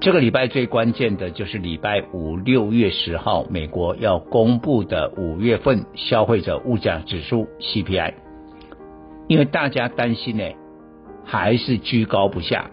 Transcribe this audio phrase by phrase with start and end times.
[0.00, 8.14] 这个礼拜最关键的就是礼拜五六月十号，美国要公布的五月份消费者物价指数 CPI，
[9.28, 10.44] 因为大家担心呢，
[11.22, 12.70] 还是居高不下。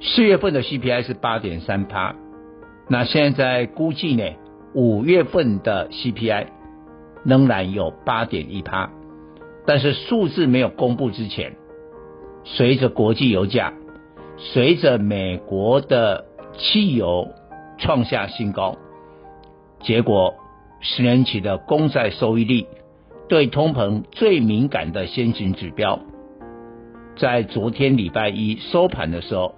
[0.00, 2.14] 四月份的 CPI 是八点三趴，
[2.88, 4.24] 那现在估计呢，
[4.72, 6.46] 五月份的 CPI
[7.26, 8.90] 仍然有八点一趴。
[9.66, 11.56] 但是数字没有公布之前，
[12.44, 13.74] 随着国际油价，
[14.38, 17.28] 随着美国的汽油
[17.78, 18.76] 创下新高，
[19.80, 20.34] 结果
[20.80, 22.66] 十年期的公债收益率
[23.28, 26.00] 对通膨最敏感的先行指标，
[27.16, 29.54] 在昨天礼拜一收盘的时候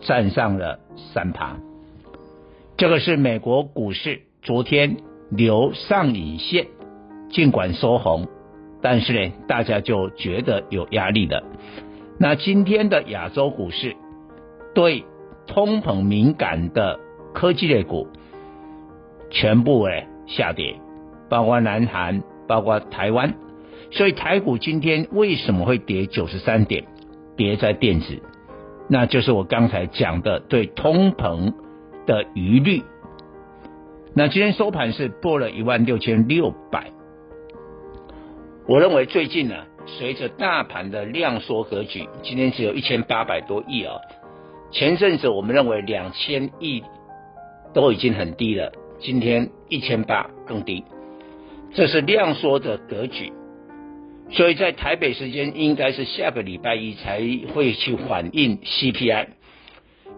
[0.00, 0.80] 站上了
[1.12, 1.56] 三趴，
[2.76, 4.96] 这个是美国股市昨天
[5.30, 6.66] 留上影线，
[7.30, 8.28] 尽管收红。
[8.80, 11.44] 但是呢，大家就觉得有压力了。
[12.18, 13.94] 那今天的亚洲股市
[14.74, 15.04] 对
[15.46, 16.98] 通膨敏感的
[17.34, 18.08] 科技类股
[19.30, 20.76] 全部哎下跌，
[21.28, 23.34] 包括南韩，包括台湾。
[23.90, 26.84] 所以台股今天为什么会跌九十三点？
[27.36, 28.20] 跌在电子，
[28.88, 31.54] 那就是我刚才讲的对通膨
[32.06, 32.82] 的疑虑。
[34.14, 36.90] 那今天收盘是破了一万六千六百。
[38.68, 39.54] 我认为最近呢，
[39.86, 43.96] 随着大盘的量缩格局，今天只有一千八百多亿啊。
[44.72, 46.82] 前阵子我们认为两千亿
[47.74, 50.84] 都已经很低了，今天一千八更低，
[51.74, 53.32] 这是量缩的格局。
[54.30, 57.20] 所以在台北时间应该是下个礼拜一才
[57.54, 59.26] 会去反映 CPI。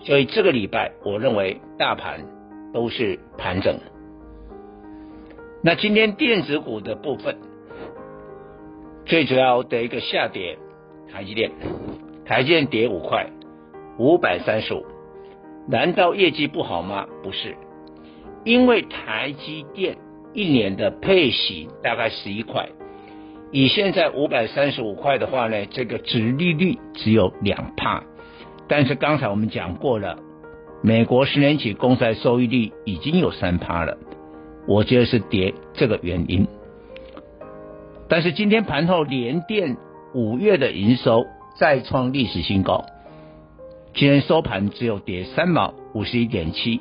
[0.00, 2.24] 所以这个礼拜我认为大盘
[2.72, 3.78] 都是盘整。
[5.62, 7.36] 那今天电子股的部分。
[9.06, 10.56] 最主要的一个下跌，
[11.12, 11.50] 台积电，
[12.24, 13.26] 台积电跌五块，
[13.98, 14.84] 五百三十五。
[15.66, 17.06] 难道业绩不好吗？
[17.22, 17.56] 不是，
[18.44, 19.96] 因为台积电
[20.32, 22.68] 一年的配息大概十一块，
[23.50, 28.02] 以现在五百三十五块的话呢，这个值利率只有两趴。
[28.68, 30.18] 但是刚才我们讲过了，
[30.82, 33.96] 美国十年期公债收益率已经有三趴了，
[34.66, 36.46] 我觉得是跌这个原因。
[38.06, 39.78] 但是今天盘后联电
[40.12, 41.24] 五月的营收
[41.58, 42.84] 再创历史新高，
[43.96, 46.80] 今天收盘只有跌三毛五十一点七，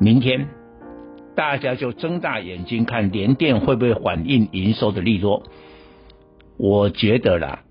[0.00, 0.48] 明天
[1.36, 5.42] 大家就睁大眼睛看联电会不会反映营收的利多。
[6.56, 7.64] 我觉得啦，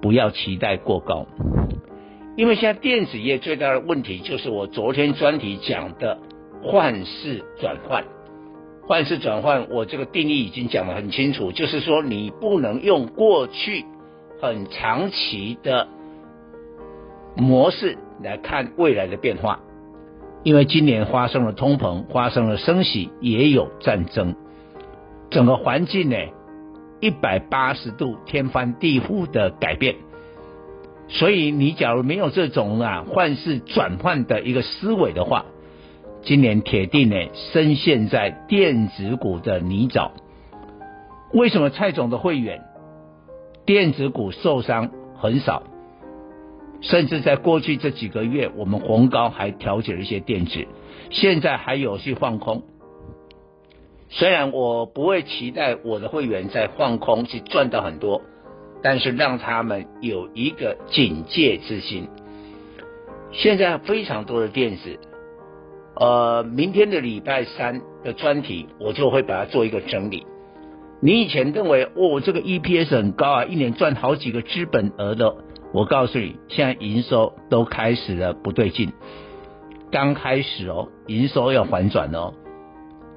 [0.00, 1.26] 不要期待过高，
[2.36, 6.18] 因为现在电子业最大的问题就是我昨天专题讲的
[6.62, 8.04] 换势转换。
[8.86, 13.84] 换势转换，我这个定义已经讲得很清楚，就是说你不能用过去
[14.40, 15.88] 很长期的
[17.38, 19.60] 模式来看未来的变化，
[20.42, 24.34] 因为今年发生了通膨，发生了升息，也有战争，
[25.30, 26.16] 整个环境呢
[27.00, 29.94] 一百八十度天翻地覆的改变，
[31.08, 35.46] 所以你假如没有这种啊换势转换的一个思维的话。
[36.24, 37.16] 今年铁定呢，
[37.52, 40.10] 深陷在电子股的泥沼。
[41.32, 42.64] 为什么蔡总的会员
[43.64, 45.62] 电子股受伤很少？
[46.80, 50.66] 甚至在过去这几个月，我们红高还调节了一些电子，
[51.10, 52.62] 现在还有去放空。
[54.10, 58.22] 虽然我不会期待我的会员在放空去赚到很多，
[58.82, 62.08] 但是让他们有一个警戒之心。
[63.32, 64.98] 现在非常多的电子。
[66.00, 70.24] 呃，明天的礼拜三的专题，我就会把它做一个整理。
[71.02, 75.34] 你以前认为哦，这个 EPS 很高啊，一年赚好几个资本额的，
[75.72, 78.92] 我告诉你，现在营收都开始了不对劲，
[79.90, 82.32] 刚开始哦，营收要反转哦。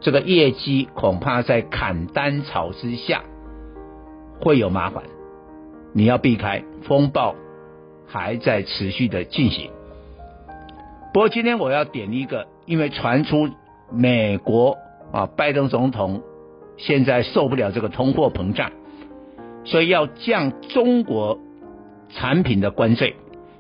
[0.02, 3.24] 这个业绩恐怕在砍单潮之下
[4.40, 5.04] 会有麻烦，
[5.94, 7.36] 你要避开风暴
[8.08, 9.70] 还在持续的进行。
[11.14, 13.50] 不过今天我要点一个，因为传出
[13.92, 14.78] 美国
[15.12, 16.24] 啊拜登总统
[16.78, 18.72] 现在受不了这个通货膨胀，
[19.64, 21.40] 所以要降中国
[22.14, 23.16] 产品的关税。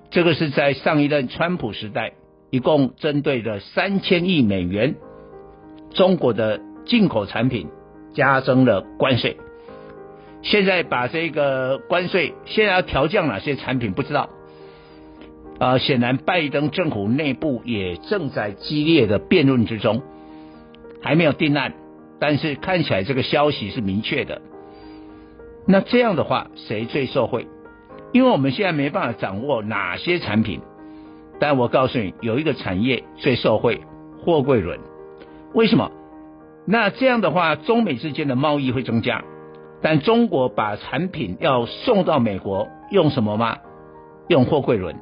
[0.09, 2.13] 这个是在上一任川普时代，
[2.49, 4.95] 一共针对了三千亿美元
[5.93, 7.69] 中国的进口产品
[8.13, 9.37] 加征了关税。
[10.41, 14.29] 现在把这个关税现在要调降哪些产品不知道。
[15.59, 20.01] 呃，显然拜登政府内部也正在激烈的辩论之中，
[21.03, 21.75] 还没有定案，
[22.19, 24.41] 但是看起来这个消息是明确的。
[25.67, 27.45] 那这样的话，谁最受惠？
[28.11, 30.61] 因为我们现在没办法掌握哪些产品，
[31.39, 33.81] 但我告诉你，有一个产业最受惠，
[34.23, 34.79] 货柜轮。
[35.53, 35.91] 为什么？
[36.65, 39.23] 那这样的话，中美之间的贸易会增加，
[39.81, 43.57] 但中国把产品要送到美国，用什么吗？
[44.27, 44.95] 用货柜轮。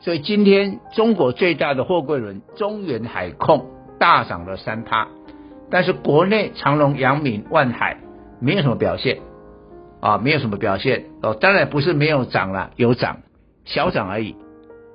[0.00, 3.66] 所以今天中国最大的货柜轮中远海控
[3.98, 5.08] 大涨了三趴，
[5.70, 7.98] 但是国内长隆、阳明、万海
[8.40, 9.18] 没有什么表现。
[10.00, 13.22] 啊，没有什么表现哦，当然不是没有涨了，有涨，
[13.64, 14.36] 小涨而已。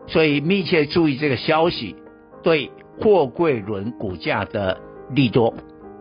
[0.07, 1.95] 所以密切注意这个消息
[2.44, 4.80] 对货柜轮股价的
[5.12, 5.53] 利多。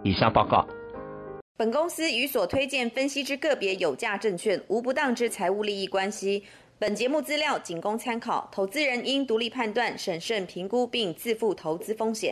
[0.03, 0.67] 以上报告。
[1.57, 6.43] 本公司与所推荐分析之个别有价证券无不当之财务利益关系。
[6.79, 12.29] 本节目资料仅供参考，投资人应独立判断、审慎评估并自负投资风险。